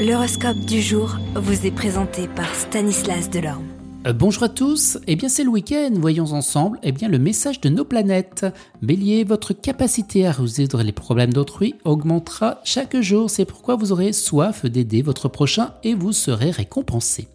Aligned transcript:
L'horoscope 0.00 0.60
du 0.60 0.80
jour 0.80 1.18
vous 1.34 1.66
est 1.66 1.70
présenté 1.70 2.26
par 2.26 2.54
Stanislas 2.54 3.28
Delorme. 3.28 3.66
Euh, 4.06 4.14
bonjour 4.14 4.44
à 4.44 4.48
tous, 4.48 4.96
eh 5.06 5.14
bien 5.14 5.28
c'est 5.28 5.44
le 5.44 5.50
week-end, 5.50 5.90
voyons 5.96 6.32
ensemble 6.32 6.78
eh 6.82 6.90
bien, 6.90 7.06
le 7.06 7.18
message 7.18 7.60
de 7.60 7.68
nos 7.68 7.84
planètes. 7.84 8.46
Bélier, 8.80 9.24
votre 9.24 9.52
capacité 9.52 10.26
à 10.26 10.32
résoudre 10.32 10.82
les 10.82 10.92
problèmes 10.92 11.34
d'autrui 11.34 11.74
augmentera 11.84 12.62
chaque 12.64 12.98
jour, 12.98 13.28
c'est 13.28 13.44
pourquoi 13.44 13.76
vous 13.76 13.92
aurez 13.92 14.14
soif 14.14 14.64
d'aider 14.64 15.02
votre 15.02 15.28
prochain 15.28 15.74
et 15.84 15.92
vous 15.92 16.14
serez 16.14 16.50
récompensé. 16.50 17.28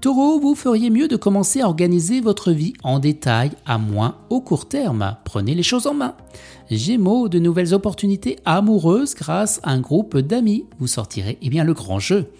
Taureau, 0.00 0.40
vous 0.40 0.56
feriez 0.56 0.90
mieux 0.90 1.06
de 1.06 1.16
commencer 1.16 1.60
à 1.60 1.66
organiser 1.66 2.20
votre 2.20 2.50
vie 2.50 2.72
en 2.82 2.98
détail, 2.98 3.52
à 3.66 3.78
moins 3.78 4.16
au 4.30 4.40
court 4.40 4.68
terme. 4.68 5.16
Prenez 5.24 5.54
les 5.54 5.62
choses 5.62 5.86
en 5.86 5.94
main. 5.94 6.16
Gémeaux, 6.70 7.28
de 7.28 7.38
nouvelles 7.38 7.72
opportunités 7.72 8.38
amoureuses 8.44 9.14
grâce 9.14 9.60
à 9.62 9.70
un 9.70 9.80
groupe 9.80 10.18
d'amis. 10.18 10.66
Vous 10.80 10.88
sortirez 10.88 11.38
eh 11.40 11.48
bien, 11.50 11.62
le 11.62 11.74
grand 11.74 12.00
jeu. 12.00 12.32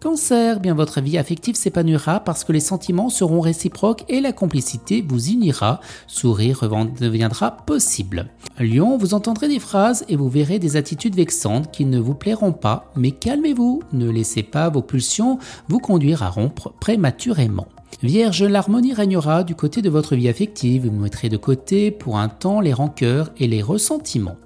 Cancer, 0.00 0.60
bien 0.60 0.74
votre 0.74 1.00
vie 1.00 1.18
affective 1.18 1.56
s'épanouira 1.56 2.20
parce 2.20 2.44
que 2.44 2.52
les 2.52 2.60
sentiments 2.60 3.10
seront 3.10 3.40
réciproques 3.40 4.04
et 4.08 4.20
la 4.20 4.32
complicité 4.32 5.04
vous 5.06 5.30
unira. 5.30 5.80
Sourire 6.06 6.68
deviendra 7.00 7.50
possible. 7.50 8.28
Lion, 8.60 8.96
vous 8.96 9.14
entendrez 9.14 9.48
des 9.48 9.58
phrases 9.58 10.04
et 10.08 10.14
vous 10.14 10.28
verrez 10.28 10.60
des 10.60 10.76
attitudes 10.76 11.16
vexantes 11.16 11.72
qui 11.72 11.84
ne 11.84 11.98
vous 11.98 12.14
plairont 12.14 12.52
pas, 12.52 12.92
mais 12.94 13.10
calmez-vous, 13.10 13.82
ne 13.92 14.08
laissez 14.08 14.44
pas 14.44 14.68
vos 14.68 14.82
pulsions 14.82 15.40
vous 15.68 15.80
conduire 15.80 16.22
à 16.22 16.30
rompre 16.30 16.72
prématurément. 16.78 17.66
Vierge, 18.02 18.44
l'harmonie 18.44 18.92
régnera 18.92 19.42
du 19.42 19.56
côté 19.56 19.82
de 19.82 19.90
votre 19.90 20.14
vie 20.14 20.28
affective, 20.28 20.86
vous 20.86 21.00
mettrez 21.00 21.28
de 21.28 21.36
côté 21.36 21.90
pour 21.90 22.16
un 22.16 22.28
temps 22.28 22.60
les 22.60 22.72
rancœurs 22.72 23.32
et 23.38 23.48
les 23.48 23.60
ressentiments. 23.60 24.36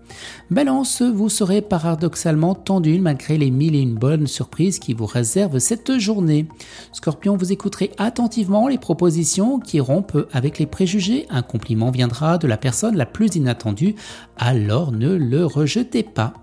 Balance, 0.50 1.02
vous 1.02 1.28
serez 1.28 1.60
paradoxalement 1.60 2.54
tendu 2.54 2.98
malgré 2.98 3.36
les 3.36 3.50
mille 3.50 3.74
et 3.74 3.80
une 3.80 3.94
bonnes 3.94 4.26
surprises 4.26 4.78
qui 4.78 4.94
vous 4.94 5.06
réservent 5.06 5.58
cette 5.58 5.98
journée. 5.98 6.46
Scorpion, 6.92 7.36
vous 7.36 7.52
écouterez 7.52 7.90
attentivement 7.98 8.68
les 8.68 8.78
propositions 8.78 9.58
qui 9.58 9.80
rompent 9.80 10.26
avec 10.32 10.58
les 10.58 10.66
préjugés. 10.66 11.26
Un 11.30 11.42
compliment 11.42 11.90
viendra 11.90 12.38
de 12.38 12.46
la 12.46 12.56
personne 12.56 12.96
la 12.96 13.06
plus 13.06 13.34
inattendue, 13.34 13.96
alors 14.38 14.92
ne 14.92 15.14
le 15.14 15.44
rejetez 15.44 16.02
pas. 16.02 16.34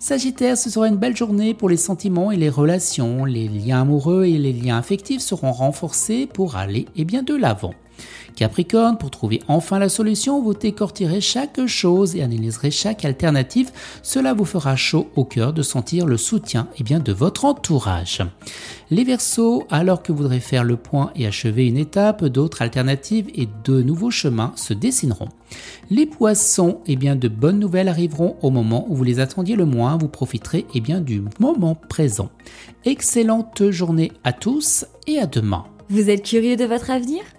Sagittaire, 0.00 0.56
ce 0.56 0.70
sera 0.70 0.86
une 0.86 0.96
belle 0.96 1.16
journée 1.16 1.54
pour 1.54 1.68
les 1.68 1.76
sentiments 1.76 2.30
et 2.30 2.36
les 2.36 2.48
relations. 2.48 3.24
Les 3.24 3.48
liens 3.48 3.80
amoureux 3.80 4.26
et 4.26 4.38
les 4.38 4.52
liens 4.52 4.78
affectifs 4.78 5.20
seront 5.20 5.50
renforcés 5.50 6.26
pour 6.32 6.54
aller 6.54 6.86
et 6.94 7.04
bien 7.04 7.24
de 7.24 7.34
l'avant. 7.34 7.74
Capricorne, 8.36 8.98
pour 8.98 9.10
trouver 9.10 9.42
enfin 9.48 9.78
la 9.78 9.88
solution, 9.88 10.40
vous 10.40 10.54
décortirez 10.54 11.20
chaque 11.20 11.66
chose 11.66 12.14
et 12.14 12.22
analyserez 12.22 12.70
chaque 12.70 13.04
alternative. 13.04 13.70
Cela 14.02 14.34
vous 14.34 14.44
fera 14.44 14.76
chaud 14.76 15.08
au 15.16 15.24
cœur 15.24 15.52
de 15.52 15.62
sentir 15.62 16.06
le 16.06 16.16
soutien 16.16 16.68
et 16.78 16.84
bien, 16.84 17.00
de 17.00 17.12
votre 17.12 17.44
entourage. 17.44 18.22
Les 18.90 19.04
Verseaux, 19.04 19.64
alors 19.70 20.02
que 20.02 20.12
vous 20.12 20.18
voudrez 20.18 20.40
faire 20.40 20.64
le 20.64 20.76
point 20.76 21.10
et 21.16 21.26
achever 21.26 21.66
une 21.66 21.76
étape, 21.76 22.24
d'autres 22.24 22.62
alternatives 22.62 23.28
et 23.34 23.48
de 23.64 23.82
nouveaux 23.82 24.10
chemins 24.10 24.52
se 24.56 24.72
dessineront. 24.72 25.28
Les 25.90 26.06
Poissons, 26.06 26.80
eh 26.86 26.96
bien, 26.96 27.16
de 27.16 27.28
bonnes 27.28 27.58
nouvelles 27.58 27.88
arriveront 27.88 28.36
au 28.42 28.50
moment 28.50 28.86
où 28.88 28.94
vous 28.94 29.04
les 29.04 29.20
attendiez 29.20 29.56
le 29.56 29.66
moins. 29.66 29.96
Vous 29.96 30.08
profiterez 30.08 30.66
eh 30.74 30.80
bien, 30.80 31.00
du 31.00 31.22
moment 31.40 31.74
présent. 31.74 32.30
Excellente 32.84 33.70
journée 33.70 34.12
à 34.24 34.32
tous 34.32 34.86
et 35.06 35.18
à 35.18 35.26
demain. 35.26 35.64
Vous 35.88 36.10
êtes 36.10 36.22
curieux 36.22 36.56
de 36.56 36.64
votre 36.64 36.90
avenir? 36.90 37.22